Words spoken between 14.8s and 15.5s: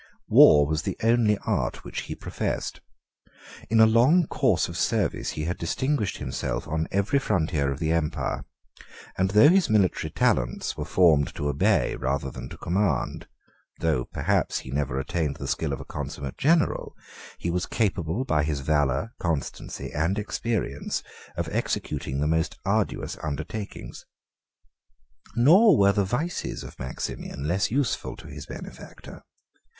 attained the